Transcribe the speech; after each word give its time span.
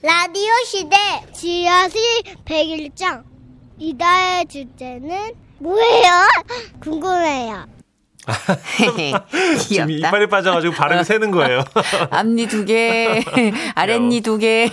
라디오 0.00 0.52
시대 0.64 0.96
지하실 1.32 2.00
101장 2.44 3.24
이다의 3.78 4.46
주제는 4.46 5.34
뭐예요? 5.58 6.04
궁금해요. 6.80 7.66
지금 9.68 9.90
이빨이 9.90 10.28
빠져가지고 10.28 10.74
발음이 10.74 11.02
새는 11.02 11.32
거예요. 11.32 11.64
앞니 12.10 12.46
두 12.46 12.64
개, 12.64 13.24
아랫니 13.74 14.20
두 14.20 14.38
개. 14.38 14.70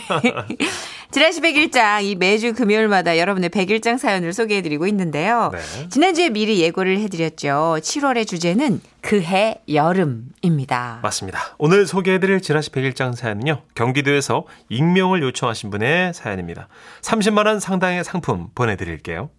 지라시 1.12 1.42
백일장 1.42 2.04
이 2.04 2.16
매주 2.16 2.54
금요일마다 2.54 3.18
여러분의 3.18 3.50
백일장 3.50 3.98
사연을 3.98 4.34
소개해드리고 4.34 4.88
있는데요. 4.88 5.52
네. 5.54 5.90
지난주에 5.90 6.30
미리 6.30 6.62
예고를 6.62 7.00
해드렸죠. 7.00 7.78
7월의 7.82 8.28
주제는 8.28 8.82
그해 9.02 9.62
여름입니다. 9.72 11.00
맞습니다. 11.04 11.56
오늘 11.58 11.86
소개해드릴 11.86 12.42
지라시 12.42 12.72
101장 12.72 13.16
사연은요. 13.16 13.62
경기도에서 13.76 14.46
익명을 14.70 15.22
요청하신 15.24 15.70
분의 15.70 16.14
사연입니다. 16.14 16.68
30만 17.02 17.46
원 17.46 17.60
상당의 17.60 18.04
상품 18.04 18.50
보내드릴게요. 18.56 19.30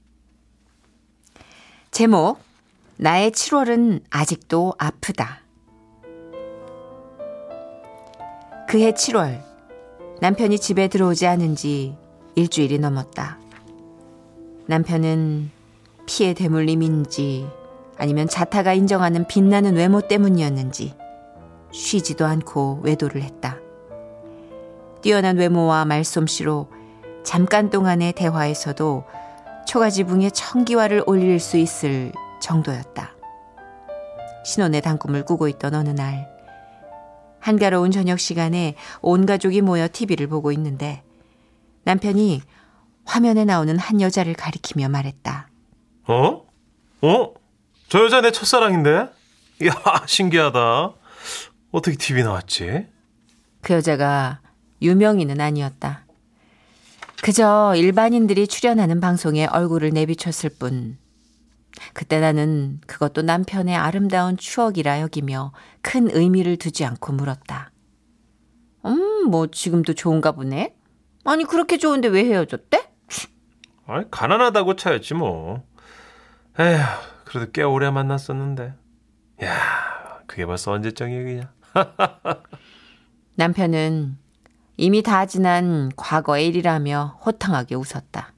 제목 1.90 2.38
나의 2.96 3.30
7월은 3.30 4.02
아직도 4.10 4.74
아프다. 4.78 5.40
그해 8.68 8.92
7월 8.92 9.45
남편이 10.20 10.58
집에 10.58 10.88
들어오지 10.88 11.26
않은 11.26 11.56
지 11.56 11.94
일주일이 12.36 12.78
넘었다. 12.78 13.38
남편은 14.66 15.50
피해 16.06 16.32
대물림인지 16.32 17.46
아니면 17.98 18.26
자타가 18.26 18.72
인정하는 18.72 19.26
빛나는 19.26 19.76
외모 19.76 20.00
때문이었는지 20.00 20.94
쉬지도 21.70 22.24
않고 22.24 22.80
외도를 22.82 23.22
했다. 23.22 23.58
뛰어난 25.02 25.36
외모와 25.36 25.84
말솜씨로 25.84 26.68
잠깐 27.22 27.70
동안의 27.70 28.14
대화에서도 28.14 29.04
초가지붕에 29.66 30.30
청기화를 30.30 31.02
올릴 31.06 31.40
수 31.40 31.58
있을 31.58 32.12
정도였다. 32.40 33.14
신혼의 34.44 34.80
단꿈을 34.80 35.24
꾸고 35.24 35.48
있던 35.48 35.74
어느 35.74 35.90
날 35.90 36.35
한가로운 37.46 37.92
저녁 37.92 38.18
시간에 38.18 38.74
온 39.02 39.24
가족이 39.24 39.60
모여 39.60 39.86
TV를 39.92 40.26
보고 40.26 40.50
있는데 40.50 41.04
남편이 41.84 42.42
화면에 43.04 43.44
나오는 43.44 43.78
한 43.78 44.00
여자를 44.00 44.34
가리키며 44.34 44.88
말했다. 44.88 45.48
어? 46.08 46.44
어? 47.02 47.34
저 47.88 48.04
여자 48.04 48.20
내 48.20 48.32
첫사랑인데? 48.32 49.10
이야, 49.62 49.72
신기하다. 50.08 50.92
어떻게 51.70 51.96
TV 51.96 52.24
나왔지? 52.24 52.88
그 53.62 53.74
여자가 53.74 54.40
유명인은 54.82 55.40
아니었다. 55.40 56.04
그저 57.22 57.74
일반인들이 57.76 58.48
출연하는 58.48 59.00
방송에 59.00 59.46
얼굴을 59.46 59.90
내비쳤을 59.90 60.50
뿐. 60.58 60.98
그때 61.92 62.20
나는 62.20 62.80
그것도 62.86 63.22
남편의 63.22 63.76
아름다운 63.76 64.36
추억이라 64.36 65.00
여기며 65.00 65.52
큰 65.82 66.10
의미를 66.10 66.56
두지 66.56 66.84
않고 66.84 67.12
물었다. 67.12 67.70
음, 68.84 69.30
뭐 69.30 69.46
지금도 69.48 69.94
좋은가 69.94 70.32
보네. 70.32 70.74
아니 71.24 71.44
그렇게 71.44 71.76
좋은데 71.76 72.08
왜 72.08 72.24
헤어졌대? 72.24 72.90
아이, 73.88 74.04
가난하다고 74.10 74.76
차였지 74.76 75.14
뭐. 75.14 75.64
에휴, 76.58 76.78
그래도 77.24 77.50
꽤 77.52 77.62
오래 77.62 77.90
만났었는데. 77.90 78.74
야, 79.44 80.22
그게 80.26 80.46
벌써 80.46 80.72
언제적 80.72 81.12
얘기냐? 81.12 81.52
남편은 83.36 84.18
이미 84.76 85.02
다 85.02 85.26
지난 85.26 85.90
과거의 85.96 86.48
일이라며 86.48 87.20
호탕하게 87.24 87.74
웃었다. 87.74 88.32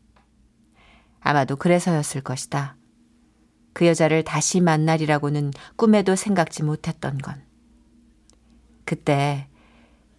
아마도 1.21 1.57
그래서였을 1.57 2.21
것이다. 2.21 2.78
그 3.79 3.87
여자를 3.87 4.25
다시 4.25 4.61
만날이라고는 4.61 5.53
꿈에도 5.77 6.17
생각지 6.17 6.65
못했던 6.65 7.17
건. 7.17 7.41
그때 8.85 9.47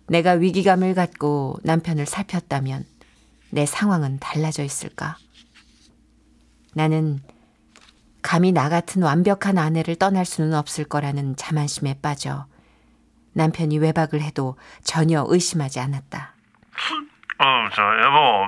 내가 0.07 0.31
위기감을 0.31 0.93
갖고 0.93 1.57
남편을 1.63 2.05
살폈다면 2.05 2.85
내 3.49 3.65
상황은 3.65 4.19
달라져 4.19 4.63
있을까? 4.63 5.17
나는 6.73 7.19
감히 8.21 8.53
나 8.53 8.69
같은 8.69 9.03
완벽한 9.03 9.57
아내를 9.57 9.97
떠날 9.97 10.23
수는 10.23 10.53
없을 10.53 10.85
거라는 10.85 11.35
자만심에 11.35 11.99
빠져 12.01 12.45
남편이 13.33 13.77
외박을 13.79 14.21
해도 14.21 14.55
전혀 14.85 15.25
의심하지 15.27 15.81
않았다. 15.81 16.33
어, 17.39 17.69
저 17.75 17.81
여보. 18.03 18.47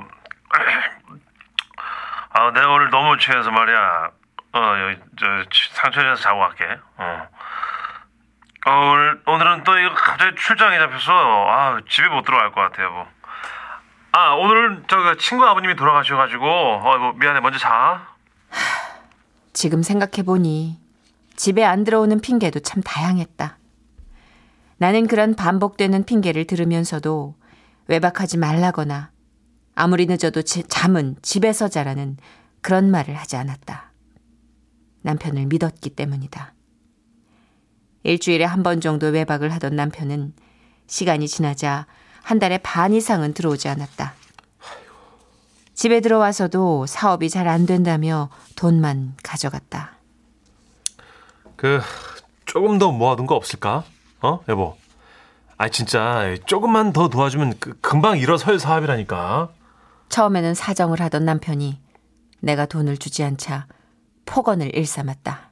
아, 2.32 2.52
내가 2.54 2.72
오늘 2.72 2.90
너무 2.92 3.18
취해서 3.18 3.52
말이야. 3.52 4.21
어, 4.54 4.60
여기 4.60 5.00
저 5.18 5.26
상천에서 5.74 6.22
자고 6.22 6.40
갈게. 6.40 6.66
어. 6.98 7.28
어, 8.68 8.72
오늘 8.72 9.22
오늘은 9.26 9.64
또 9.64 9.78
이거 9.80 9.94
갑자기 9.96 10.36
출장이 10.36 10.78
잡혀서 10.78 11.12
아, 11.48 11.82
집에 11.90 12.08
못 12.10 12.24
들어갈 12.24 12.52
것 12.52 12.62
같아, 12.62 12.84
여보. 12.84 13.06
아, 14.12 14.34
오늘은 14.34 14.86
저 14.88 15.16
친구 15.16 15.46
아버님이 15.46 15.76
돌아가셔가지고 15.76 16.46
어, 16.46 16.98
뭐 16.98 17.14
미안해, 17.14 17.40
먼저 17.40 17.58
자. 17.58 18.08
지금 19.54 19.82
생각해보니 19.84 20.80
집에 21.36 21.64
안 21.64 21.84
들어오는 21.84 22.20
핑계도 22.20 22.60
참 22.60 22.84
다양했다. 22.84 23.58
나는 24.78 25.08
그런 25.08 25.36
반복되는 25.36 26.06
핑계를 26.06 26.46
들으면서도 26.46 27.36
외박하지 27.88 28.38
말라거나 28.38 29.12
아무리 29.76 30.06
늦어도 30.06 30.42
지, 30.42 30.68
잠은 30.68 31.16
집에서 31.22 31.68
자라는 31.68 32.18
그런 32.62 32.92
말을 32.92 33.16
하지 33.16 33.38
않았다. 33.38 33.91
남편을 35.02 35.46
믿었기 35.48 35.92
때문이다. 35.92 36.54
일주일에 38.04 38.46
한 38.46 38.64
번 38.64 38.82
정도 38.82 39.08
외박을 39.08 39.52
하던 39.54 39.76
남편은 39.76 40.34
시간이 40.88 41.28
지나자 41.28 41.86
한 42.24 42.40
달에 42.40 42.58
반 42.60 42.94
이상은 42.94 43.34
들어오지 43.34 43.68
않았다. 43.70 44.14
집에 45.74 46.00
들어와서도 46.02 46.86
사업이 46.86 47.30
잘 47.30 47.48
안 47.48 47.66
된다며 47.66 48.30
돈만 48.56 49.16
가져갔다. 49.24 49.94
그, 51.56 51.80
조금 52.46 52.78
더 52.78 52.92
모아둔 52.92 53.26
거 53.28 53.36
없을까? 53.36 53.84
어, 54.22 54.40
여보? 54.50 54.78
아, 55.58 55.70
진짜, 55.70 56.36
조금만 56.46 56.92
더 56.92 57.08
도와주면 57.08 57.56
그, 57.60 57.78
금방 57.82 58.18
일어설 58.18 58.60
사업이라니까. 58.60 59.50
처음에는 60.10 60.54
사정을 60.56 61.00
하던 61.02 61.24
남편이 61.26 61.80
내가 62.42 62.66
돈을 62.66 62.98
주지 62.98 63.24
않자 63.24 63.68
폭언을 64.26 64.76
일삼았다. 64.76 65.52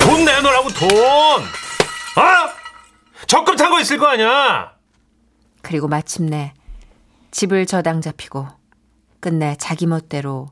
돈 0.00 0.24
내놓으라고, 0.24 0.68
돈! 0.70 0.90
아! 2.16 2.52
적금 3.26 3.56
탄거 3.56 3.80
있을 3.80 3.98
거 3.98 4.06
아니야! 4.06 4.72
그리고 5.62 5.88
마침내 5.88 6.54
집을 7.30 7.66
저당 7.66 8.00
잡히고 8.00 8.48
끝내 9.20 9.56
자기 9.56 9.86
멋대로 9.86 10.48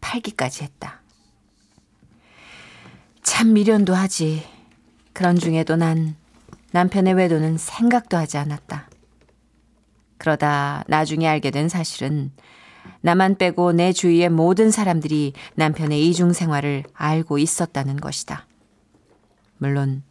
팔기까지 0.00 0.64
했다. 0.64 1.02
참 3.22 3.52
미련도 3.52 3.94
하지. 3.94 4.46
그런 5.12 5.36
중에도 5.36 5.76
난 5.76 6.16
남편의 6.70 7.14
외도는 7.14 7.58
생각도 7.58 8.16
하지 8.16 8.38
않았다. 8.38 8.88
그러다 10.18 10.84
나중에 10.86 11.26
알게 11.26 11.50
된 11.50 11.68
사실은 11.68 12.32
나만 13.00 13.36
빼고 13.36 13.72
내 13.72 13.92
주위의 13.92 14.30
모든 14.30 14.70
사람들이 14.70 15.32
남편의 15.54 16.06
이중 16.08 16.32
생활을 16.32 16.84
알고 16.94 17.38
있었다는 17.38 17.96
것이다. 17.96 18.46
물론 19.58 20.02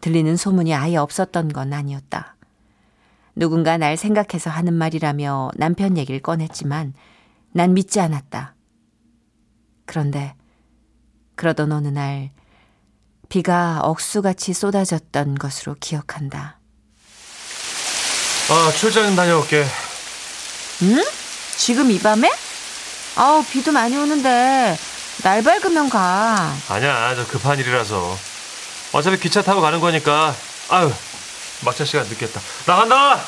들리는 0.00 0.36
소문이 0.36 0.74
아예 0.74 0.96
없었던 0.96 1.48
건 1.48 1.72
아니었다. 1.72 2.36
누군가 3.36 3.76
날 3.76 3.96
생각해서 3.96 4.50
하는 4.50 4.74
말이라며 4.74 5.52
남편 5.56 5.96
얘기를 5.96 6.20
꺼냈지만 6.20 6.94
난 7.52 7.74
믿지 7.74 8.00
않았다. 8.00 8.54
그런데 9.86 10.34
그러던 11.36 11.72
어느 11.72 11.88
날 11.88 12.30
비가 13.28 13.80
억수같이 13.80 14.52
쏟아졌던 14.52 15.36
것으로 15.36 15.74
기억한다. 15.80 16.60
아, 18.50 18.72
출장 18.78 19.16
다녀올게. 19.16 19.64
응? 20.82 21.02
지금 21.56 21.90
이 21.90 21.98
밤에? 21.98 22.30
아우 23.16 23.44
비도 23.44 23.72
많이 23.72 23.96
오는데 23.96 24.76
날 25.22 25.42
밝으면 25.42 25.88
가. 25.88 26.52
아니야, 26.68 27.14
저 27.14 27.26
급한 27.26 27.58
일이라서. 27.58 28.16
어차피 28.92 29.18
기차 29.18 29.42
타고 29.42 29.60
가는 29.60 29.80
거니까. 29.80 30.34
아유, 30.70 30.92
막차 31.64 31.84
시간 31.84 32.06
늦겠다. 32.06 32.40
나간다! 32.66 33.20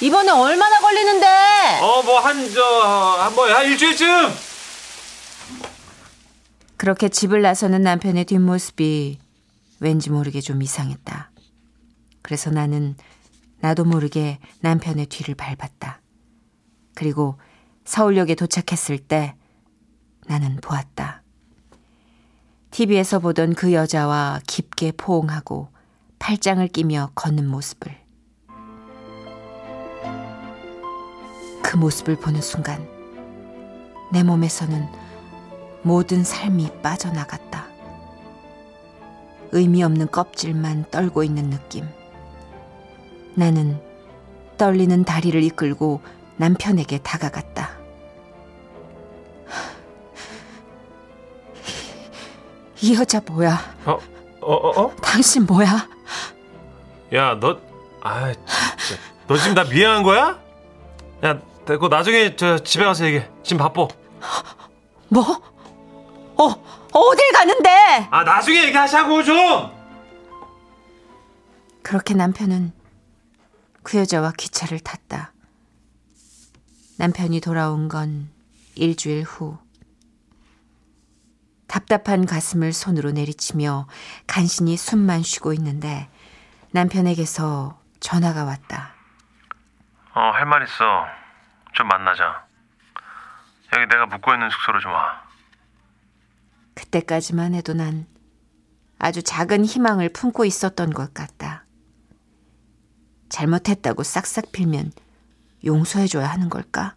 이번에 0.00 0.30
얼마나 0.32 0.80
걸리는데? 0.80 1.26
어, 1.80 2.02
뭐, 2.02 2.18
한, 2.20 2.52
저, 2.52 2.62
한, 3.20 3.34
뭐, 3.34 3.48
한 3.52 3.66
일주일쯤! 3.66 4.34
그렇게 6.76 7.08
집을 7.08 7.42
나서는 7.42 7.82
남편의 7.82 8.24
뒷모습이 8.24 9.18
왠지 9.78 10.10
모르게 10.10 10.40
좀 10.40 10.62
이상했다. 10.62 11.30
그래서 12.22 12.50
나는 12.50 12.96
나도 13.60 13.84
모르게 13.84 14.38
남편의 14.60 15.06
뒤를 15.06 15.36
밟았다. 15.36 16.00
그리고 16.94 17.38
서울역에 17.84 18.34
도착했을 18.34 18.98
때 18.98 19.34
나는 20.26 20.56
보았다. 20.60 21.22
TV에서 22.70 23.18
보던 23.18 23.54
그 23.54 23.72
여자와 23.72 24.40
깊게 24.46 24.92
포옹하고 24.92 25.68
팔짱을 26.18 26.68
끼며 26.68 27.10
걷는 27.14 27.46
모습을. 27.46 28.00
그 31.62 31.76
모습을 31.76 32.16
보는 32.16 32.40
순간 32.40 32.86
내 34.12 34.22
몸에서는 34.22 34.86
모든 35.82 36.22
삶이 36.22 36.82
빠져나갔다. 36.82 37.66
의미 39.50 39.82
없는 39.82 40.10
껍질만 40.10 40.86
떨고 40.90 41.24
있는 41.24 41.50
느낌. 41.50 41.86
나는 43.34 43.80
떨리는 44.56 45.04
다리를 45.04 45.42
이끌고 45.42 46.00
남편에게 46.36 46.98
다가갔다. 46.98 47.51
이 52.82 52.94
여자 52.96 53.20
뭐야? 53.24 53.76
어, 53.86 53.92
어, 54.40 54.52
어, 54.54 54.82
어? 54.82 54.96
당신 54.96 55.46
뭐야? 55.46 55.88
야, 57.14 57.38
너, 57.38 57.56
아, 58.00 58.32
진짜. 58.32 59.00
너 59.28 59.36
지금 59.36 59.54
나 59.54 59.62
미행한 59.62 60.02
거야? 60.02 60.40
야, 61.24 61.40
그거 61.64 61.86
나중에 61.86 62.34
저 62.34 62.58
집에 62.58 62.84
가서 62.84 63.04
얘기해. 63.06 63.30
지금 63.44 63.58
바빠. 63.58 63.86
뭐? 65.08 65.22
어, 66.36 66.44
어딜 66.92 67.32
가는데? 67.32 68.08
아, 68.10 68.24
나중에 68.24 68.64
얘기하자고 68.64 69.22
좀. 69.22 69.70
그렇게 71.84 72.14
남편은 72.14 72.72
그 73.84 73.98
여자와 73.98 74.32
기차를 74.36 74.80
탔다. 74.80 75.32
남편이 76.96 77.40
돌아온 77.40 77.88
건 77.88 78.28
일주일 78.74 79.22
후. 79.22 79.56
답답한 81.72 82.26
가슴을 82.26 82.74
손으로 82.74 83.12
내리치며 83.12 83.86
간신히 84.26 84.76
숨만 84.76 85.22
쉬고 85.22 85.54
있는데 85.54 86.10
남편에게서 86.72 87.80
전화가 87.98 88.44
왔다. 88.44 88.92
어, 90.14 90.20
할 90.34 90.44
말 90.44 90.64
있어. 90.64 91.06
좀 91.72 91.88
만나자. 91.88 92.44
여기 93.72 93.86
내가 93.86 94.04
묵고 94.04 94.34
있는 94.34 94.50
숙소로 94.50 94.80
좀 94.80 94.92
와. 94.92 95.22
그때까지만 96.74 97.54
해도 97.54 97.72
난 97.72 98.06
아주 98.98 99.22
작은 99.22 99.64
희망을 99.64 100.10
품고 100.10 100.44
있었던 100.44 100.92
것 100.92 101.14
같다. 101.14 101.64
잘못했다고 103.30 104.02
싹싹 104.02 104.52
빌면 104.52 104.92
용서해줘야 105.64 106.26
하는 106.26 106.50
걸까? 106.50 106.96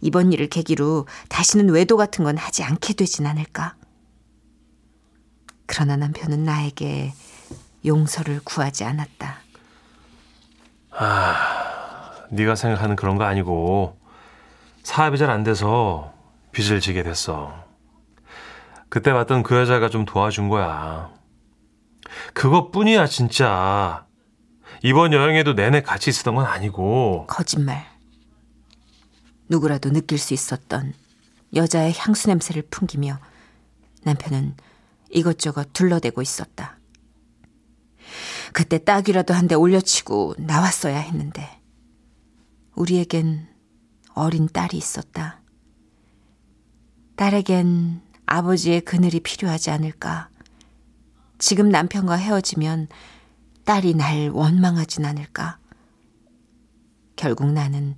이번 0.00 0.32
일을 0.32 0.48
계기로 0.48 1.06
다시는 1.28 1.70
외도 1.70 1.96
같은 1.96 2.24
건 2.24 2.36
하지 2.38 2.62
않게 2.62 2.94
되진 2.94 3.26
않을까? 3.26 3.74
그러나 5.66 5.96
남편은 5.96 6.44
나에게 6.44 7.12
용서를 7.84 8.40
구하지 8.44 8.84
않았다. 8.84 9.38
네가 12.30 12.54
생각하는 12.54 12.96
그런 12.96 13.16
거 13.16 13.24
아니고 13.24 13.98
사업이 14.82 15.18
잘 15.18 15.30
안 15.30 15.42
돼서 15.44 16.12
빚을 16.52 16.80
지게 16.80 17.02
됐어. 17.02 17.54
그때 18.88 19.12
봤던 19.12 19.42
그 19.42 19.56
여자가 19.56 19.88
좀 19.88 20.04
도와준 20.04 20.48
거야. 20.48 21.10
그것뿐이야 22.34 23.06
진짜. 23.06 24.04
이번 24.82 25.12
여행에도 25.12 25.54
내내 25.54 25.80
같이 25.82 26.10
있었던 26.10 26.34
건 26.34 26.44
아니고 26.44 27.26
거짓말. 27.28 27.86
누구라도 29.52 29.90
느낄 29.90 30.16
수 30.16 30.32
있었던 30.32 30.94
여자의 31.54 31.92
향수 31.94 32.28
냄새를 32.28 32.62
풍기며 32.70 33.18
남편은 34.02 34.56
이것저것 35.10 35.74
둘러대고 35.74 36.22
있었다. 36.22 36.78
그때 38.54 38.78
딱이라도 38.82 39.34
한 39.34 39.48
대 39.48 39.54
올려치고 39.54 40.36
나왔어야 40.38 40.98
했는데 40.98 41.60
우리에겐 42.74 43.46
어린 44.14 44.48
딸이 44.48 44.74
있었다. 44.78 45.42
딸에겐 47.16 48.00
아버지의 48.24 48.80
그늘이 48.80 49.20
필요하지 49.20 49.70
않을까. 49.70 50.30
지금 51.38 51.68
남편과 51.68 52.14
헤어지면 52.14 52.88
딸이 53.64 53.94
날 53.96 54.30
원망하진 54.30 55.04
않을까. 55.04 55.58
결국 57.16 57.52
나는 57.52 57.96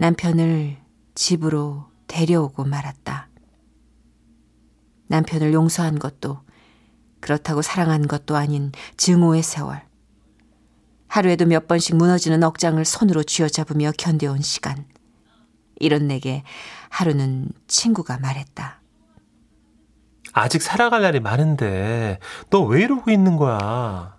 남편을 0.00 0.76
집으로 1.16 1.86
데려오고 2.06 2.62
말았다. 2.64 3.28
남편을 5.08 5.52
용서한 5.52 5.98
것도 5.98 6.40
그렇다고 7.18 7.62
사랑한 7.62 8.06
것도 8.06 8.36
아닌 8.36 8.70
증오의 8.96 9.42
세월. 9.42 9.82
하루에도 11.08 11.46
몇 11.46 11.66
번씩 11.66 11.96
무너지는 11.96 12.44
억장을 12.44 12.84
손으로 12.84 13.24
쥐어잡으며 13.24 13.90
견뎌온 13.98 14.40
시간. 14.40 14.86
이런 15.80 16.06
내게 16.06 16.44
하루는 16.90 17.48
친구가 17.66 18.18
말했다. 18.18 18.80
아직 20.32 20.62
살아갈 20.62 21.02
날이 21.02 21.18
많은데 21.18 22.20
너 22.50 22.62
왜 22.66 22.82
이러고 22.82 23.10
있는 23.10 23.36
거야? 23.36 24.16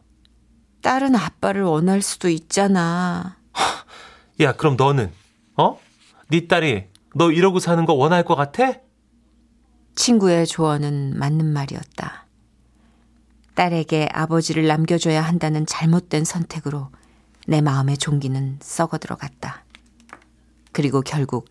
딸은 0.81 1.15
아빠를 1.15 1.63
원할 1.63 2.01
수도 2.01 2.27
있잖아. 2.27 3.37
야, 4.41 4.51
그럼 4.53 4.75
너는 4.75 5.09
어? 5.59 5.77
네 6.29 6.47
딸이 6.47 6.85
너 7.15 7.31
이러고 7.31 7.59
사는 7.59 7.85
거 7.85 7.93
원할 7.93 8.23
것 8.23 8.35
같아? 8.35 8.75
친구의 9.93 10.47
조언은 10.47 11.19
맞는 11.19 11.51
말이었다. 11.51 12.25
딸에게 13.55 14.07
아버지를 14.13 14.67
남겨줘야 14.67 15.21
한다는 15.21 15.65
잘못된 15.65 16.23
선택으로 16.23 16.89
내 17.45 17.59
마음의 17.59 17.97
종기는 17.97 18.59
썩어 18.61 18.99
들어갔다. 18.99 19.65
그리고 20.71 21.01
결국 21.01 21.49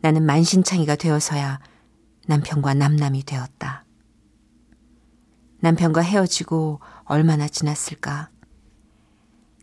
나는 0.00 0.26
만신창이가 0.26 0.96
되어서야 0.96 1.60
남편과 2.26 2.74
남남이 2.74 3.22
되었다. 3.22 3.84
남편과 5.60 6.00
헤어지고 6.00 6.80
얼마나 7.04 7.46
지났을까? 7.46 8.30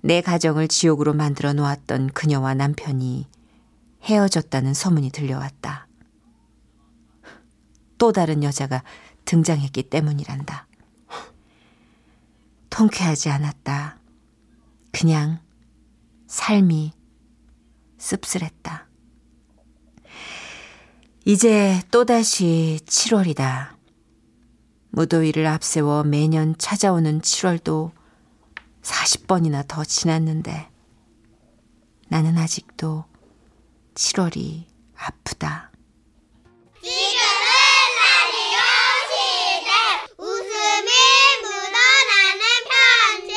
내 0.03 0.21
가정을 0.21 0.69
지옥으로 0.69 1.13
만들어 1.13 1.51
놓았던 1.51 2.11
그녀와 2.11 2.53
남편이 2.53 3.27
헤어졌다는 4.03 4.73
소문이 4.73 5.11
들려왔다. 5.11 5.87
또 7.97 8.11
다른 8.11 8.43
여자가 8.43 8.83
등장했기 9.25 9.83
때문이란다. 9.83 10.67
통쾌하지 12.69 13.29
않았다. 13.29 13.97
그냥 14.91 15.39
삶이 16.27 16.93
씁쓸했다. 17.97 18.87
이제 21.25 21.81
또다시 21.91 22.79
7월이다. 22.85 23.75
무더위를 24.91 25.45
앞세워 25.45 26.03
매년 26.03 26.55
찾아오는 26.57 27.19
7월도 27.21 27.91
40번이나 28.81 29.67
더 29.67 29.83
지났는데 29.83 30.69
나는 32.07 32.37
아직도 32.37 33.05
7월이 33.97 34.63
아프다. 34.95 35.71
지금은 36.83 36.93
라디오 37.97 38.57
시대 39.09 39.71
웃음이 40.19 40.89
묻어나는 41.41 42.41
편지 42.69 43.33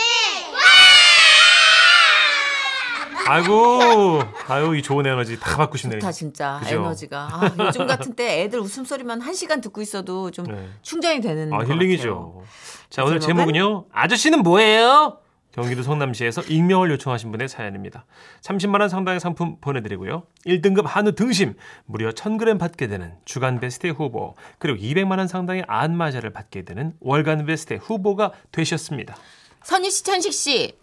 아이고, 3.27 4.21
아유 4.49 4.77
이 4.77 4.83
좋은 4.83 5.07
에너지 5.07 5.41
다 5.41 5.57
받고 5.57 5.79
싶네요. 5.79 5.99
좋다 5.99 6.13
진짜 6.13 6.61
그죠? 6.63 6.75
에너지가 6.75 7.29
아, 7.33 7.55
요즘 7.59 7.87
같은 7.87 8.15
때 8.15 8.43
애들 8.43 8.61
웃음소리만 8.61 9.23
한 9.23 9.33
시간 9.33 9.63
듣고 9.63 9.81
있어도 9.81 10.31
좀 10.31 10.45
네. 10.45 10.69
충전이 10.83 11.23
되는 11.23 11.51
아것 11.55 11.71
힐링이죠. 11.71 12.43
자 12.91 13.03
오늘 13.05 13.19
제목은? 13.19 13.55
제목은요. 13.55 13.87
아저씨는 13.93 14.43
뭐예요? 14.43 15.21
경기도 15.61 15.83
성남시에서 15.83 16.43
익명을 16.43 16.91
요청하신 16.93 17.31
분의 17.33 17.49
사연입니다. 17.49 18.07
30만 18.41 18.81
원 18.81 18.89
상당의 18.89 19.21
상품 19.21 19.59
보내드리고요. 19.61 20.23
1등급 20.47 20.85
한우 20.87 21.13
등심 21.15 21.55
무려 21.85 22.11
1,000g 22.13 22.59
받게 22.59 22.87
되는 22.87 23.13
주간 23.27 23.61
베스트 23.61 23.89
후보 23.89 24.37
그리고 24.59 24.79
200만 24.79 25.19
원 25.19 25.29
상당의 25.29 25.65
안마자를 25.69 26.31
받게 26.31 26.65
되는 26.65 26.95
월간 27.01 27.45
베스트 27.45 27.75
후보가 27.75 28.33
되셨습니다. 28.53 29.17
선희 29.63 29.91
씨, 29.91 30.03
천식 30.03 30.33
씨. 30.33 30.79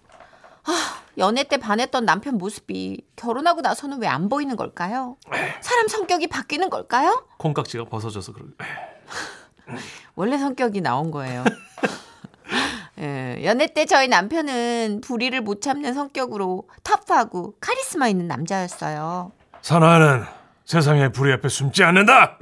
아, 0.65 1.01
연애 1.17 1.43
때 1.43 1.57
반했던 1.57 2.05
남편 2.05 2.37
모습이 2.37 3.01
결혼하고 3.15 3.61
나서는 3.61 3.99
왜 4.01 4.07
안 4.07 4.29
보이는 4.29 4.55
걸까요? 4.55 5.17
사람 5.61 5.87
성격이 5.87 6.27
바뀌는 6.27 6.69
걸까요? 6.69 7.25
콩깍지가 7.39 7.85
벗어져서 7.85 8.33
그러. 8.33 8.45
원래 10.15 10.37
성격이 10.37 10.81
나온 10.81 11.09
거예요. 11.09 11.43
예, 12.99 13.41
연애 13.43 13.67
때 13.67 13.85
저희 13.85 14.07
남편은 14.07 15.01
불의를 15.03 15.41
못 15.41 15.61
참는 15.61 15.93
성격으로 15.93 16.63
터프하고 16.83 17.53
카리스마 17.59 18.07
있는 18.07 18.27
남자였어요. 18.27 19.31
사나이는 19.61 20.23
세상의 20.65 21.11
불의 21.11 21.35
앞에 21.35 21.47
숨지 21.49 21.83
않는다. 21.83 22.37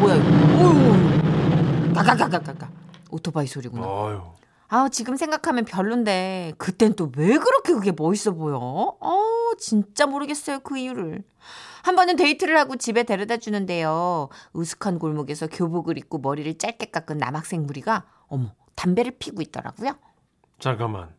뭐야 0.00 0.16
이거? 0.16 1.94
가가가가가가. 1.94 2.68
오토바이 3.10 3.46
소리구나. 3.46 3.86
어휴. 3.86 4.20
아 4.68 4.88
지금 4.90 5.14
생각하면 5.16 5.64
별론데 5.64 6.54
그땐 6.58 6.94
또 6.94 7.10
왜 7.16 7.38
그렇게 7.38 7.72
그게 7.74 7.92
멋있어 7.96 8.32
보여? 8.32 8.56
어 8.98 9.20
진짜 9.58 10.06
모르겠어요 10.06 10.60
그 10.60 10.76
이유를. 10.78 11.22
한 11.84 11.96
번은 11.96 12.16
데이트를 12.16 12.56
하고 12.56 12.76
집에 12.76 13.02
데려다 13.02 13.36
주는데요. 13.36 14.30
으슥한 14.56 14.98
골목에서 14.98 15.48
교복을 15.48 15.98
입고 15.98 16.16
머리를 16.18 16.56
짧게 16.56 16.86
깎은 16.86 17.18
남학생 17.18 17.66
무리가 17.66 18.04
어머 18.28 18.54
담배를 18.74 19.12
피고 19.18 19.42
있더라고요. 19.42 19.98
잠깐만. 20.58 21.14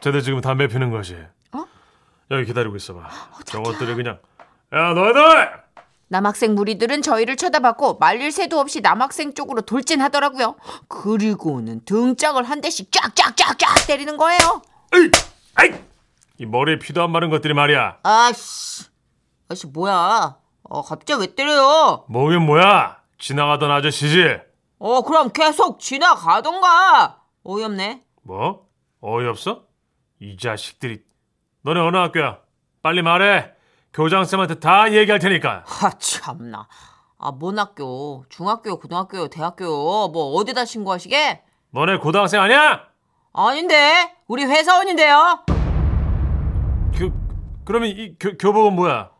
쟤들 0.00 0.22
지금 0.22 0.40
담배 0.40 0.66
피는 0.66 0.90
거지. 0.90 1.16
어? 1.52 1.64
여기 2.32 2.46
기다리고 2.46 2.74
있어봐. 2.74 3.08
저것들이 3.44 3.94
그냥 3.94 4.18
야 4.72 4.92
너희들 4.92 5.22
남학생 6.08 6.56
무리들은 6.56 7.02
저희를 7.02 7.36
쳐다봤고 7.36 7.98
말릴 7.98 8.32
새도 8.32 8.58
없이 8.58 8.80
남학생 8.80 9.34
쪽으로 9.34 9.60
돌진하더라고요. 9.60 10.56
그리고는 10.88 11.84
등짝을 11.84 12.42
한 12.42 12.60
대씩 12.60 12.90
쫙쫙쫙쫙 12.90 13.86
때리는 13.86 14.16
거예요. 14.16 14.62
에이, 14.94 15.10
아이, 15.54 15.74
이 16.38 16.46
머리에 16.46 16.80
피도 16.80 17.04
안 17.04 17.12
마른 17.12 17.30
것들이 17.30 17.54
말이야. 17.54 17.98
아씨, 18.02 18.87
아씨 19.48 19.66
뭐야? 19.66 20.36
어 20.64 20.82
갑자기 20.82 21.20
왜 21.22 21.34
때려요? 21.34 22.04
뭐긴 22.08 22.42
뭐야? 22.42 22.98
지나가던 23.18 23.70
아저씨지. 23.70 24.38
어 24.78 25.02
그럼 25.02 25.30
계속 25.32 25.80
지나가던가. 25.80 27.22
어이없네. 27.44 28.04
뭐? 28.22 28.66
어이없어? 29.00 29.62
이 30.20 30.36
자식들이. 30.36 31.00
너네 31.62 31.80
어느 31.80 31.96
학교야? 31.96 32.38
빨리 32.82 33.02
말해. 33.02 33.52
교장쌤한테 33.94 34.60
다 34.60 34.92
얘기할 34.92 35.18
테니까. 35.18 35.64
하 35.66 35.90
참나. 35.98 36.68
아 37.20 37.32
뭔 37.32 37.58
학교? 37.58 38.24
중학교, 38.28 38.78
고등학교, 38.78 39.26
대학교 39.28 40.08
뭐 40.08 40.34
어디다 40.36 40.64
신고하시게? 40.64 41.42
너네 41.70 41.96
고등학생 41.98 42.40
아니야? 42.40 42.84
아닌데 43.32 44.14
우리 44.28 44.44
회사원인데요. 44.44 45.44
교, 46.94 47.10
그러면 47.64 47.88
이 47.88 48.14
교, 48.20 48.36
교복은 48.36 48.74
뭐야? 48.74 49.10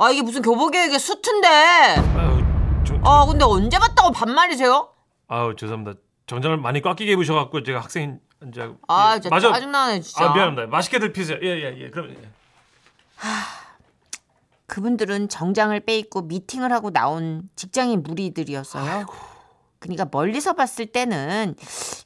아 0.00 0.10
이게 0.10 0.22
무슨 0.22 0.40
교복이에요 0.40 0.86
이게 0.86 0.98
수트인데. 0.98 1.46
아유, 1.46 2.42
저, 2.86 2.94
아 3.04 3.26
근데 3.26 3.44
언제 3.44 3.78
봤다고 3.78 4.12
반말이세요? 4.12 4.88
아우 5.28 5.54
죄송합니다. 5.54 6.00
정장을 6.26 6.56
많이 6.56 6.80
꽉 6.80 6.96
끼게 6.96 7.12
입으셔갖고 7.12 7.62
제가 7.62 7.80
학생 7.80 8.18
이제 8.48 8.72
아 8.88 9.16
예, 9.16 9.20
진짜 9.20 9.34
맞아. 9.34 9.52
짜증나네 9.52 10.00
진짜. 10.00 10.24
아 10.24 10.32
미안합니다. 10.32 10.68
맛있게들 10.68 11.12
피세요. 11.12 11.38
예예 11.42 11.76
예, 11.76 11.80
예. 11.82 11.90
그럼 11.90 12.12
예. 12.12 12.28
그분들은 14.66 15.28
정장을 15.28 15.78
빼입고 15.80 16.22
미팅을 16.22 16.72
하고 16.72 16.90
나온 16.90 17.50
직장인 17.54 18.02
무리들이었어요. 18.02 19.06
그러니까 19.80 20.06
멀리서 20.10 20.54
봤을 20.54 20.86
때는 20.86 21.56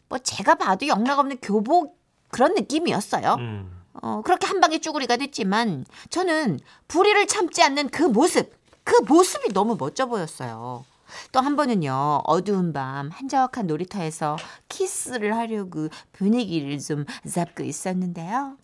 뭐 0.08 0.18
제가 0.18 0.56
봐도 0.56 0.88
영락 0.88 1.20
없는 1.20 1.36
교복 1.40 1.96
그런 2.30 2.54
느낌이었어요. 2.54 3.34
음. 3.38 3.83
어, 4.02 4.22
그렇게 4.22 4.46
한 4.46 4.60
방에 4.60 4.78
쭈구리가 4.78 5.16
됐지만 5.16 5.84
저는 6.10 6.60
불의를 6.88 7.26
참지 7.26 7.62
않는 7.62 7.88
그 7.88 8.02
모습, 8.02 8.52
그 8.84 8.96
모습이 9.02 9.52
너무 9.52 9.76
멋져 9.78 10.06
보였어요. 10.06 10.84
또 11.30 11.40
한 11.40 11.54
번은요, 11.54 12.22
어두운 12.24 12.72
밤 12.72 13.08
한적한 13.10 13.66
놀이터에서 13.68 14.36
키스를 14.68 15.36
하려고 15.36 15.88
분위기를 16.12 16.78
좀 16.80 17.04
잡고 17.32 17.62
있었는데요. 17.62 18.56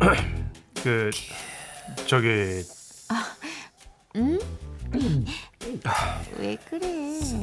그 0.82 1.10
저기 2.06 2.64
왜 6.38 6.56
그래? 6.68 6.86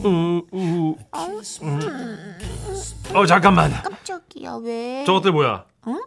우 0.03 0.45
우 0.51 0.95
아유, 1.12 1.41
어 3.13 3.25
잠깐만. 3.25 3.71
깜짝이야, 3.83 4.55
왜? 4.55 5.03
저것들 5.05 5.31
뭐야? 5.31 5.65
응? 5.88 6.01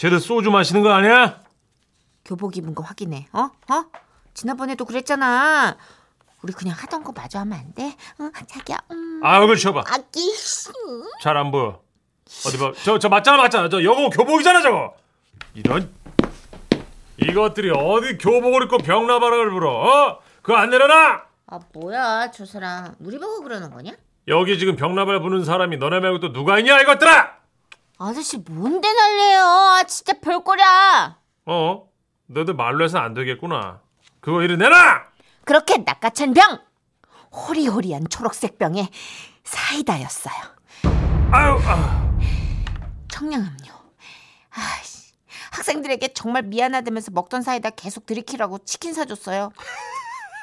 쟤들 0.00 0.18
소주 0.18 0.50
마시는 0.50 0.82
거 0.82 0.90
아니야? 0.92 1.40
교복 2.24 2.56
입은 2.56 2.74
거 2.74 2.82
확인해. 2.82 3.26
어? 3.34 3.40
어? 3.42 3.84
지난번에도 4.32 4.86
그랬잖아. 4.86 5.76
우리 6.42 6.54
그냥 6.54 6.74
하던 6.78 7.04
거 7.04 7.12
마저 7.12 7.38
하면 7.40 7.58
안 7.58 7.74
돼? 7.74 7.94
응, 8.18 8.32
자기야. 8.48 8.78
음. 8.92 9.20
아 9.22 9.36
얼굴 9.40 9.58
쳐봐. 9.58 9.84
아기. 9.86 10.32
잘 11.20 11.36
안 11.36 11.50
보여. 11.50 11.82
어디 12.46 12.56
봐. 12.58 12.72
저 12.82 12.98
저 12.98 13.10
맞잖아 13.10 13.36
맞잖아. 13.36 13.68
저 13.68 13.84
여고 13.84 14.08
교복이잖아 14.08 14.62
저거. 14.62 14.94
이런 15.52 15.92
이것들이 17.18 17.70
어디 17.70 18.16
교복을 18.16 18.62
입고 18.64 18.78
병나발을 18.78 19.50
불어? 19.50 19.70
어? 19.70 20.18
그거 20.40 20.56
안 20.56 20.70
내려놔? 20.70 21.24
아 21.48 21.60
뭐야 21.74 22.30
저 22.30 22.46
사람 22.46 22.94
우리 23.00 23.18
보고 23.18 23.42
그러는 23.42 23.70
거냐? 23.70 23.92
여기 24.28 24.58
지금 24.58 24.76
병나발 24.76 25.20
부는 25.20 25.44
사람이 25.44 25.76
너네 25.76 26.00
말고 26.00 26.20
또 26.20 26.32
누가 26.32 26.58
있냐 26.58 26.80
이것들아? 26.80 27.39
아저씨 28.02 28.38
뭔데 28.38 28.90
난리예요? 28.90 29.44
아 29.44 29.82
진짜 29.84 30.14
별거야. 30.20 31.18
어? 31.44 31.88
너희들 32.28 32.54
말로 32.54 32.82
해서 32.82 32.96
안 32.98 33.12
되겠구나. 33.12 33.82
그거 34.20 34.42
이리 34.42 34.56
내놔! 34.56 35.02
그렇게 35.44 35.84
낚아챈 35.84 36.34
병. 36.34 36.60
호리호리한 37.30 38.08
초록색 38.08 38.56
병에 38.58 38.88
사이다였어요. 39.44 40.34
아유, 41.30 41.58
아. 41.66 42.18
청량음료. 43.08 43.70
아씨 44.50 45.12
학생들에게 45.52 46.14
정말 46.14 46.42
미안하다면서 46.44 47.10
먹던 47.12 47.42
사이다 47.42 47.68
계속 47.70 48.06
들이키라고 48.06 48.58
치킨 48.60 48.94
사줬어요. 48.94 49.52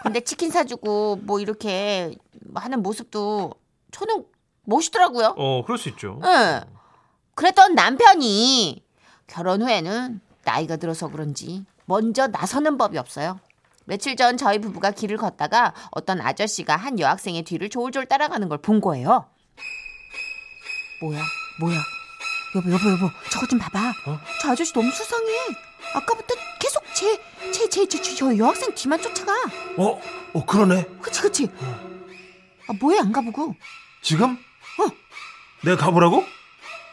근데 0.04 0.20
치킨 0.20 0.52
사주고 0.52 1.18
뭐 1.24 1.40
이렇게 1.40 2.16
하는 2.54 2.84
모습도 2.84 3.52
저는 3.92 4.26
멋있더라고요. 4.64 5.34
어, 5.38 5.64
그럴 5.66 5.80
수 5.80 5.90
있죠. 5.90 6.22
응. 6.24 6.77
그랬던 7.38 7.76
남편이 7.76 8.84
결혼 9.28 9.62
후에는 9.62 10.20
나이가 10.44 10.76
들어서 10.78 11.08
그런지 11.08 11.64
먼저 11.86 12.26
나서는 12.28 12.78
법이 12.80 12.98
없어요. 12.98 13.40
며칠 13.86 14.16
전 14.16 14.38
저희 14.38 14.60
부부가 14.60 14.90
길을 14.92 15.18
걷다가 15.18 15.74
어떤 15.92 16.20
아저씨가 16.20 16.76
한 16.76 17.00
여학생의 17.00 17.44
뒤를 17.44 17.70
졸졸 17.70 18.08
따라가는 18.08 18.50
걸 18.50 18.58
본 18.58 18.82
거예요. 18.82 19.30
뭐야? 21.02 21.22
뭐야? 21.62 21.78
여보, 22.56 22.72
여보, 22.72 22.90
여보, 22.90 23.10
저거 23.30 23.46
좀 23.46 23.60
봐봐. 23.60 23.80
어? 24.08 24.20
저 24.42 24.52
아저씨 24.52 24.74
너무 24.74 24.90
수상해. 24.92 25.32
아까부터 25.94 26.34
계속 26.60 26.84
제, 26.96 27.22
제, 27.52 27.70
제, 27.70 27.88
저, 27.88 28.02
저, 28.02 28.16
저 28.16 28.38
여학생 28.38 28.74
뒤만 28.74 29.00
쫓아가. 29.00 29.32
어, 29.78 30.02
어 30.34 30.46
그러네. 30.46 30.86
그치, 31.02 31.22
그치. 31.22 31.52
아, 32.68 32.74
뭐해, 32.80 32.98
안 33.00 33.12
가보고. 33.12 33.54
지금? 34.02 34.32
어. 34.34 34.88
내가 35.64 35.78
가보라고? 35.78 36.26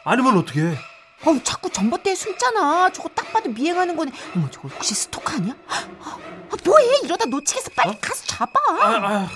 아니면 0.04 0.38
어떻게 0.38 0.60
해? 0.60 0.78
어우 1.26 1.42
자꾸 1.42 1.70
전봇대에 1.70 2.14
숨잖아. 2.14 2.90
저거 2.90 3.08
딱 3.14 3.32
봐도 3.32 3.48
미행하는 3.48 3.96
거네. 3.96 4.12
어머 4.36 4.50
저거 4.50 4.68
혹시 4.68 4.94
스토커 4.94 5.34
아니야? 5.34 5.54
아, 5.68 5.84
아, 6.02 6.18
뭐해 6.64 7.00
이러다 7.04 7.24
놓치겠어. 7.26 7.70
빨리 7.74 7.98
가서 7.98 8.24
잡아. 8.26 8.52
아, 8.68 8.86
아, 8.86 9.28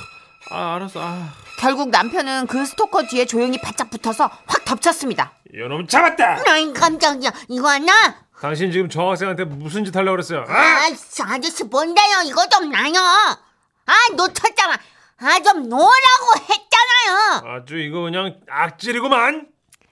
아, 0.50 0.74
알았어. 0.76 1.00
아. 1.02 1.32
결국 1.58 1.88
남편은 1.88 2.46
그 2.46 2.64
스토커 2.66 3.04
뒤에 3.06 3.24
조용히 3.24 3.58
바짝 3.60 3.90
붙어서 3.90 4.30
확 4.46 4.64
덮쳤습니다. 4.64 5.32
이놈 5.54 5.86
잡았다! 5.88 6.42
아이 6.46 6.72
깜짝이야 6.74 7.32
이거 7.48 7.68
하나? 7.68 7.92
당신 8.40 8.70
지금 8.70 8.88
저 8.90 9.08
학생한테 9.08 9.44
무슨 9.44 9.84
짓 9.84 9.96
하려고 9.96 10.12
그랬어요? 10.12 10.44
아! 10.46 10.52
아, 10.52 10.90
저 11.10 11.24
아저씨 11.26 11.64
뭔데요 11.64 12.20
이거 12.26 12.46
좀 12.48 12.70
나요 12.70 12.92
아 13.00 13.94
놓쳤잖아 14.14 14.74
아 15.20 15.40
좀 15.40 15.68
놓으라고 15.68 16.36
했잖아요 16.42 17.56
아주 17.56 17.78
이거 17.78 18.02
그냥 18.02 18.36
악질이구만. 18.48 19.48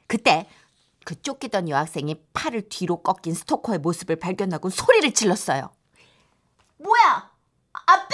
그때 0.07 0.47
그 1.07 1.15
쫓기던 1.23 1.69
여학생이 1.69 2.17
팔을 2.33 2.69
뒤로 2.69 3.01
꺾인 3.01 3.33
스토커의 3.33 3.79
모습을 3.79 4.17
발견하고 4.17 4.71
소리를 4.71 5.15
질렀어요. 5.15 5.71
뭐야? 6.79 7.31
아빠! 7.73 8.11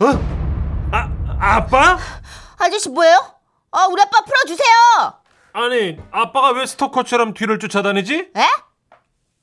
어? 0.00 0.88
아, 0.92 1.56
아빠? 1.58 1.98
아저씨 2.56 2.88
뭐예요? 2.88 3.18
아 3.70 3.84
우리 3.86 4.00
아빠 4.00 4.24
풀어주세요. 4.24 5.20
아니, 5.52 5.98
아빠가 6.10 6.52
왜 6.52 6.64
스토커처럼 6.64 7.34
뒤를 7.34 7.58
쫓아다니지? 7.58 8.30
에? 8.34 8.42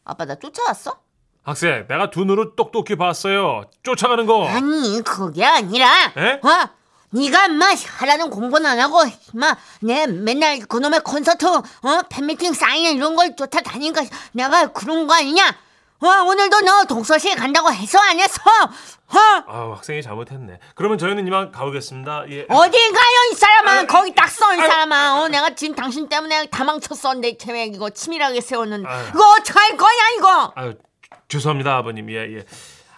아빠 0.03 0.25
나 0.25 0.34
쫓아왔어? 0.34 1.00
학생, 1.43 1.86
내가 1.88 2.10
두 2.10 2.22
눈으로 2.22 2.55
똑똑히 2.55 2.96
봤어요. 2.96 3.65
쫓아가는 3.84 4.25
거. 4.25 4.48
아니 4.48 5.00
그게 5.03 5.46
아니라 5.46 5.86
에? 6.17 6.39
어? 6.41 6.78
네가 7.11 7.45
인마 7.45 7.65
하라는 7.99 8.29
공부는 8.29 8.69
안 8.69 8.79
하고 8.79 9.01
인마 9.33 9.55
내 9.81 10.05
맨날 10.07 10.59
그놈의 10.59 11.01
콘서트 11.01 11.45
어 11.47 11.63
팬미팅 12.09 12.53
사인 12.53 12.95
이런 12.95 13.15
걸 13.15 13.35
쫓아다니니까 13.35 14.03
내가 14.33 14.67
그런 14.67 15.07
거 15.07 15.15
아니냐 15.15 15.55
어 16.01 16.07
오늘도 16.23 16.61
너 16.61 16.83
독서실 16.85 17.35
간다고 17.35 17.71
해서 17.73 17.99
안 17.99 18.19
했어 18.19 18.39
어 19.11 19.43
아우, 19.47 19.71
학생이 19.73 20.03
잘못했네. 20.03 20.59
그러면 20.75 20.99
저희는 20.99 21.25
이만 21.25 21.51
가보겠습니다. 21.51 22.25
예. 22.29 22.45
어디 22.47 22.77
가요 22.91 23.31
이 23.31 23.33
사람아 23.35 23.71
아유, 23.71 23.87
거기 23.87 24.13
딱 24.13 24.29
써 24.29 24.53
이. 24.53 24.57
사람아 24.57 25.19
어 25.21 25.27
내가 25.27 25.55
지금 25.55 25.75
당신 25.75 26.07
때문에 26.07 26.45
다 26.45 26.63
망쳤어 26.63 27.15
내 27.15 27.31
계획 27.31 27.73
이거 27.73 27.89
치밀하게 27.89 28.39
세웠는데 28.39 28.87
아유. 28.87 29.07
이거 29.09 29.31
어떡할 29.31 29.75
거냐 29.77 30.09
이거 30.17 30.53
아유, 30.55 30.75
죄송합니다, 31.27 31.75
아버님. 31.77 32.09
예, 32.11 32.37
예. 32.37 32.45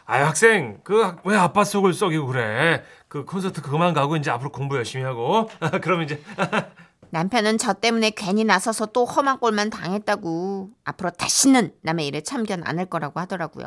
아 0.06 0.26
학생 0.26 0.82
그 0.84 1.16
왜 1.24 1.38
아빠 1.38 1.64
속을 1.64 1.94
썩이고 1.94 2.28
그래? 2.28 2.84
그 3.12 3.26
콘서트 3.26 3.62
그만 3.62 3.94
가고 3.94 4.16
이제 4.16 4.32
앞으로 4.32 4.52
공부 4.54 4.78
열심히 4.78 5.04
하고 5.04 5.50
그러면 5.84 6.06
이제 6.06 6.24
남편은 7.12 7.58
저 7.58 7.74
때문에 7.74 8.12
괜히 8.12 8.46
나서서 8.46 8.86
또 8.86 9.04
험한 9.04 9.40
꼴만 9.40 9.70
당했다고 9.70 10.70
앞으로 10.86 11.10
다시는 11.10 11.74
남의 11.82 12.08
일에 12.08 12.22
참견 12.22 12.64
안 12.66 12.80
할 12.80 12.86
거라고 12.86 13.20
하더라고요. 13.20 13.66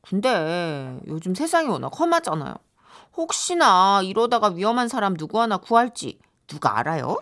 근데 0.00 0.98
요즘 1.08 1.34
세상이 1.34 1.68
워낙 1.68 1.88
험하잖아요. 1.88 2.54
혹시나 3.18 4.00
이러다가 4.02 4.48
위험한 4.48 4.88
사람 4.88 5.14
누구 5.14 5.42
하나 5.42 5.58
구할지 5.58 6.18
누가 6.46 6.78
알아요? 6.78 7.18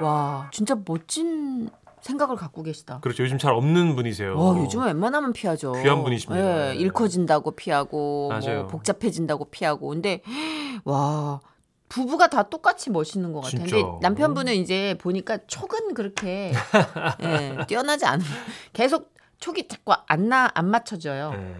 와, 0.00 0.48
진짜 0.52 0.74
멋진 0.84 1.70
생각을 2.02 2.36
갖고 2.36 2.62
계시다. 2.62 3.00
그렇죠. 3.00 3.22
요즘 3.24 3.38
잘 3.38 3.52
없는 3.54 3.96
분이세요. 3.96 4.38
와, 4.38 4.56
요즘은 4.58 4.86
웬만하면 4.86 5.32
피하죠. 5.32 5.72
귀한 5.82 6.02
분이십니다. 6.02 6.70
예, 6.70 6.74
일 6.74 6.92
커진다고 6.92 7.52
피하고, 7.52 8.28
맞아요. 8.28 8.60
뭐 8.60 8.66
복잡해진다고 8.68 9.46
피하고. 9.46 9.88
근데, 9.88 10.22
와, 10.84 11.40
부부가 11.88 12.28
다 12.28 12.42
똑같이 12.44 12.90
멋있는 12.90 13.32
것 13.32 13.40
같아요. 13.42 13.60
근데. 13.66 13.82
남편분은 14.02 14.54
이제 14.54 14.96
보니까 15.00 15.38
촉은 15.46 15.94
그렇게 15.94 16.52
예, 17.22 17.56
뛰어나지 17.66 18.04
않은. 18.06 18.24
계속 18.72 19.12
촉이 19.40 19.68
자꾸 19.68 19.92
안 20.06 20.28
나, 20.28 20.50
안 20.54 20.68
맞춰져요. 20.70 21.30
네. 21.32 21.54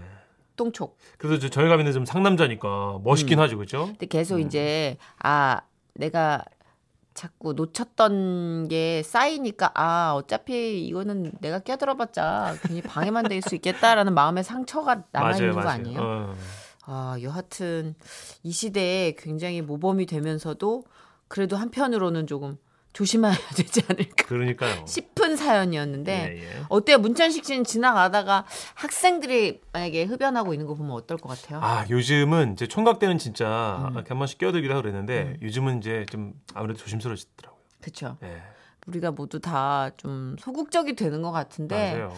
똥촉. 0.57 0.99
그래도 1.19 1.39
저- 1.39 1.49
저희 1.49 1.69
가면은 1.69 1.93
좀 1.93 2.05
상남자니까 2.05 2.99
멋있긴 3.05 3.39
하죠, 3.39 3.57
그렇죠? 3.57 3.87
근데 3.87 4.07
계속 4.07 4.35
음. 4.37 4.41
이제, 4.41 4.97
아, 5.23 5.61
내가 5.95 6.45
자꾸 7.19 7.53
놓쳤던 7.53 8.69
게 8.69 9.03
쌓이니까, 9.03 9.73
아, 9.75 10.13
어차피 10.15 10.87
이거는 10.87 11.33
내가 11.41 11.59
껴들어봤자 11.59 12.55
괜히 12.63 12.81
방해만 12.81 13.27
될 13.29 13.43
수 13.43 13.57
있겠다라는 13.57 14.15
마음의 14.15 14.45
상처가 14.45 15.03
남아 15.11 15.33
있는 15.37 15.53
거 15.53 15.69
아니에요? 15.69 16.01
어. 16.01 16.35
아, 16.87 17.17
여하튼 17.23 17.97
이 18.45 18.53
시대에 18.53 19.17
굉장히 19.19 19.63
모범이 19.63 20.07
되면서도 20.07 20.85
그래도 21.27 21.57
한편으로는 21.57 22.29
조금 22.29 22.57
조심해야 22.93 23.33
되지 23.57 23.83
않을까 23.89 24.27
그러니까요. 24.27 24.85
싶은 24.87 25.37
사연이었는데 25.37 26.37
예, 26.37 26.43
예. 26.43 26.63
어때요? 26.69 26.99
문천식 26.99 27.45
씨는 27.45 27.65
지나가다가 27.65 28.45
학생들이 28.75 29.61
만약에 29.73 30.05
흡연하고 30.05 30.53
있는 30.55 30.67
거 30.67 30.75
보면 30.75 30.93
어떨 30.93 31.17
것 31.19 31.29
같아요? 31.29 31.61
아 31.63 31.85
요즘은 31.89 32.55
이제 32.55 32.67
총각 32.67 32.99
때는 32.99 33.19
진짜 33.19 33.85
음. 33.89 33.93
이렇게 33.95 34.09
한 34.09 34.19
번씩 34.19 34.39
끼어들기도 34.39 34.73
하고 34.75 34.83
그랬는데 34.83 35.37
요즘은 35.43 35.79
이제 35.79 36.07
좀 36.11 36.33
아무래도 36.55 36.81
조심스러워지더라고요. 36.81 37.59
그렇죠. 37.81 38.17
예, 38.25 38.43
우리가 38.87 39.13
모두 39.13 39.39
다 39.41 39.93
좀 39.97 40.37
소극적이 40.41 40.97
되는 40.97 41.23
것 41.23 41.31
같은데 41.31 41.93
맞아요. 41.95 42.13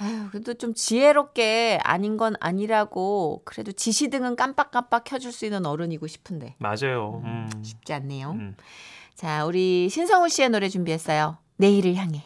아유, 0.00 0.28
그래도 0.30 0.54
좀 0.54 0.74
지혜롭게 0.74 1.80
아닌 1.82 2.16
건 2.16 2.34
아니라고 2.38 3.42
그래도 3.44 3.72
지시등은 3.72 4.36
깜빡깜빡 4.36 5.02
켜줄 5.04 5.32
수 5.32 5.44
있는 5.44 5.66
어른이고 5.66 6.06
싶은데 6.06 6.54
맞아요. 6.58 7.20
음. 7.24 7.50
쉽지 7.64 7.92
않네요. 7.94 8.36
음. 9.18 9.20
자, 9.20 9.44
우리 9.44 9.88
신성우 9.88 10.28
씨의 10.28 10.50
노래 10.50 10.68
준비했어요. 10.68 11.38
내일을 11.56 11.96
향해. 11.96 12.22